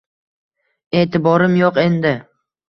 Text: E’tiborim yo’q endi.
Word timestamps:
E’tiborim 1.01 1.59
yo’q 1.61 1.79
endi. 1.85 2.17